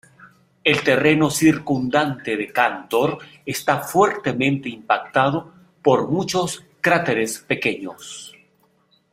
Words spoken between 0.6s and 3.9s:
El terreno circundante de Cantor está